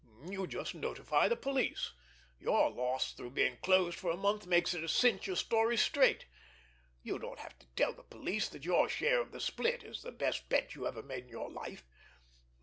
[0.27, 1.91] You just notify the police.
[2.39, 7.19] Your loss through being closed for a month makes it a cinch your story's straight—you
[7.19, 10.49] don't have to tell the police that your share of the split is the best
[10.49, 11.85] bet you ever made in your life!